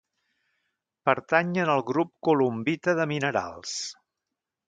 Pertanyen 1.09 1.71
al 1.73 1.83
grup 1.91 2.11
columbita 2.29 2.97
de 3.01 3.07
minerals. 3.13 3.79